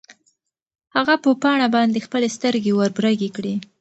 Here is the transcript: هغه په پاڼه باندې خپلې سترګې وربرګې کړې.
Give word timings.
هغه 0.95 1.13
په 1.23 1.29
پاڼه 1.41 1.67
باندې 1.75 2.05
خپلې 2.05 2.27
سترګې 2.35 2.71
وربرګې 2.75 3.29
کړې. 3.35 3.53